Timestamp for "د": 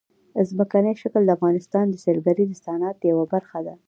1.25-1.29, 1.89-1.95, 2.47-2.53